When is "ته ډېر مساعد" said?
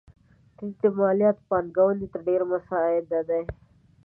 2.13-3.03